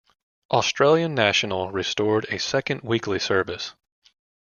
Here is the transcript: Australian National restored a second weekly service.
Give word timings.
Australian 0.49 1.13
National 1.13 1.69
restored 1.69 2.25
a 2.29 2.39
second 2.39 2.81
weekly 2.81 3.19
service. 3.19 3.75